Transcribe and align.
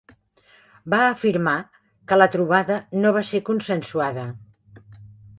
Va 0.93 0.99
afirmar 1.09 1.51
que 2.11 2.17
la 2.21 2.27
trobada 2.35 2.77
no 3.03 3.11
va 3.17 3.23
ser 3.33 3.41
consensuada. 3.51 4.23